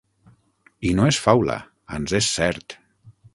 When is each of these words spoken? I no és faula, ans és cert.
I 0.91 0.93
no 0.99 1.05
és 1.09 1.19
faula, 1.25 1.59
ans 1.99 2.17
és 2.21 2.31
cert. 2.39 2.79